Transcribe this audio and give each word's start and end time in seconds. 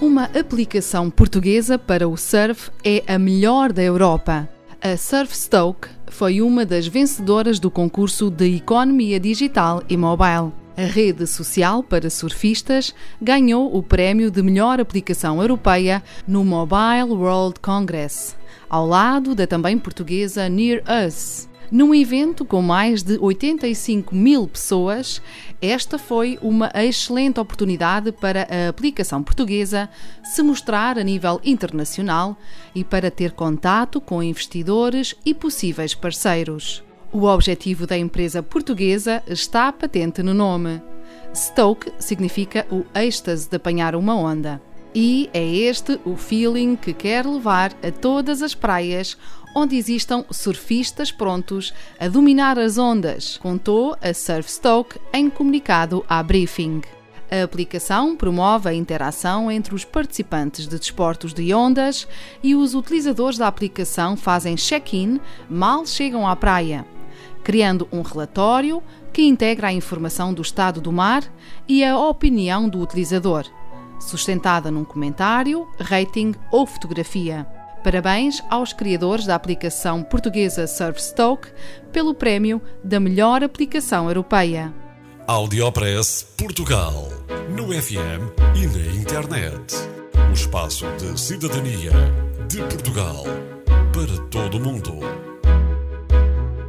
Uma 0.00 0.24
aplicação 0.26 1.10
portuguesa 1.10 1.76
para 1.76 2.08
o 2.08 2.16
surf 2.16 2.70
é 2.84 3.02
a 3.12 3.18
melhor 3.18 3.72
da 3.72 3.82
Europa. 3.82 4.48
A 4.80 4.96
Surfstoke 4.96 5.88
foi 6.06 6.40
uma 6.40 6.64
das 6.64 6.86
vencedoras 6.86 7.58
do 7.58 7.68
concurso 7.68 8.30
de 8.30 8.54
economia 8.54 9.18
digital 9.18 9.82
e 9.88 9.96
mobile. 9.96 10.52
A 10.76 10.82
rede 10.82 11.26
social 11.26 11.82
para 11.82 12.08
surfistas 12.10 12.94
ganhou 13.20 13.76
o 13.76 13.82
prémio 13.82 14.30
de 14.30 14.40
melhor 14.40 14.78
aplicação 14.78 15.42
europeia 15.42 16.00
no 16.28 16.44
Mobile 16.44 17.10
World 17.10 17.58
Congress, 17.58 18.36
ao 18.70 18.86
lado 18.86 19.34
da 19.34 19.48
também 19.48 19.76
portuguesa 19.76 20.48
Near 20.48 20.80
Us. 21.04 21.48
Num 21.70 21.94
evento 21.94 22.46
com 22.46 22.62
mais 22.62 23.02
de 23.02 23.18
85 23.18 24.14
mil 24.14 24.48
pessoas, 24.48 25.20
esta 25.60 25.98
foi 25.98 26.38
uma 26.40 26.70
excelente 26.74 27.38
oportunidade 27.38 28.10
para 28.10 28.48
a 28.50 28.70
aplicação 28.70 29.22
portuguesa 29.22 29.88
se 30.24 30.42
mostrar 30.42 30.98
a 30.98 31.04
nível 31.04 31.38
internacional 31.44 32.38
e 32.74 32.82
para 32.82 33.10
ter 33.10 33.32
contato 33.32 34.00
com 34.00 34.22
investidores 34.22 35.14
e 35.26 35.34
possíveis 35.34 35.94
parceiros. 35.94 36.82
O 37.12 37.24
objetivo 37.24 37.86
da 37.86 37.98
empresa 37.98 38.42
portuguesa 38.42 39.22
está 39.26 39.70
patente 39.70 40.22
no 40.22 40.32
nome. 40.32 40.80
Stoke 41.34 41.92
significa 41.98 42.66
o 42.70 42.84
êxtase 42.98 43.48
de 43.48 43.56
apanhar 43.56 43.94
uma 43.94 44.14
onda. 44.16 44.60
E 44.94 45.28
é 45.34 45.46
este 45.46 46.00
o 46.04 46.16
feeling 46.16 46.74
que 46.74 46.92
quer 46.92 47.26
levar 47.26 47.72
a 47.82 47.90
todas 47.90 48.42
as 48.42 48.54
praias 48.54 49.16
onde 49.54 49.76
existam 49.76 50.24
surfistas 50.30 51.10
prontos 51.10 51.74
a 51.98 52.08
dominar 52.08 52.58
as 52.58 52.78
ondas, 52.78 53.36
contou 53.38 53.96
a 54.00 54.14
Surfstoke 54.14 54.98
em 55.12 55.28
comunicado 55.28 56.04
à 56.08 56.22
Briefing. 56.22 56.82
A 57.30 57.42
aplicação 57.42 58.16
promove 58.16 58.68
a 58.68 58.74
interação 58.74 59.50
entre 59.50 59.74
os 59.74 59.84
participantes 59.84 60.66
de 60.66 60.78
desportos 60.78 61.34
de 61.34 61.52
ondas 61.52 62.08
e 62.42 62.54
os 62.54 62.74
utilizadores 62.74 63.36
da 63.36 63.46
aplicação 63.46 64.16
fazem 64.16 64.56
check-in 64.56 65.20
mal 65.48 65.84
chegam 65.84 66.26
à 66.26 66.34
praia, 66.34 66.86
criando 67.44 67.86
um 67.92 68.00
relatório 68.00 68.82
que 69.12 69.22
integra 69.22 69.68
a 69.68 69.72
informação 69.72 70.32
do 70.32 70.40
estado 70.40 70.80
do 70.80 70.92
mar 70.92 71.22
e 71.66 71.84
a 71.84 71.98
opinião 71.98 72.68
do 72.68 72.80
utilizador, 72.80 73.44
sustentada 74.00 74.70
num 74.70 74.84
comentário, 74.84 75.68
rating 75.78 76.34
ou 76.50 76.66
fotografia. 76.66 77.46
Parabéns 77.82 78.42
aos 78.50 78.72
criadores 78.72 79.26
da 79.26 79.34
aplicação 79.34 80.02
portuguesa 80.02 80.66
Surfstoke 80.66 81.48
pelo 81.92 82.14
prémio 82.14 82.60
da 82.82 82.98
melhor 82.98 83.42
aplicação 83.42 84.08
europeia. 84.08 84.74
Audiopress 85.26 86.26
Portugal. 86.36 87.08
No 87.54 87.72
FM 87.72 88.32
e 88.56 88.66
na 88.66 88.94
internet. 88.94 89.74
O 90.30 90.32
espaço 90.32 90.86
de 90.98 91.18
cidadania 91.18 91.92
de 92.48 92.58
Portugal 92.58 93.24
para 93.92 94.26
todo 94.28 94.56
o 94.56 94.60
mundo. 94.60 94.94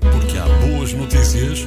Porque 0.00 0.38
há 0.38 0.46
boas 0.66 0.92
notícias 0.92 1.66